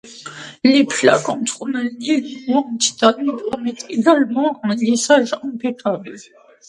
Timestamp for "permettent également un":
3.51-4.73